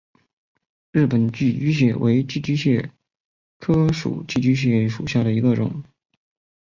[0.91, 2.89] 日本寄居蟹为寄居蟹
[3.59, 3.87] 科
[4.27, 5.83] 寄居蟹属下的一个种。